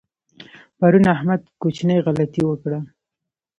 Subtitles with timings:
[0.77, 2.79] پرون احمد کوچنۍ غلطۍ وکړه.